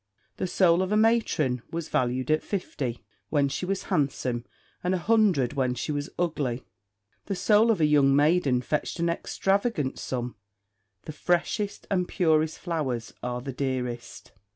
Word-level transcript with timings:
The 0.37 0.47
soul 0.47 0.81
of 0.81 0.91
a 0.91 0.97
matron 0.97 1.61
was 1.69 1.87
valued 1.89 2.31
at 2.31 2.41
fifty, 2.41 3.05
when 3.29 3.47
she 3.49 3.67
was 3.67 3.83
handsome, 3.83 4.45
and 4.83 4.95
a 4.95 4.97
hundred 4.97 5.53
when 5.53 5.75
she 5.75 5.91
was 5.91 6.09
ugly. 6.17 6.63
The 7.27 7.35
soul 7.35 7.69
of 7.69 7.79
a 7.79 7.85
young 7.85 8.15
maiden 8.15 8.63
fetched 8.63 8.99
an 8.99 9.09
extravagant 9.09 9.99
sum; 9.99 10.37
the 11.03 11.13
freshest 11.13 11.85
and 11.91 12.07
purest 12.07 12.57
flowers 12.57 13.13
are 13.21 13.41
the 13.41 13.53
dearest. 13.53 14.31